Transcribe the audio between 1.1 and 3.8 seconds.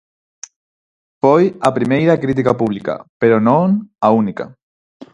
Foi a primeira crítica pública, pero non